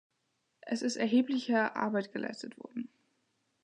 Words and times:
Es 0.61 0.81
ist 0.81 0.95
erhebliche 0.95 1.75
Arbeit 1.75 2.11
geleistet 2.11 2.57
worden. 2.57 2.89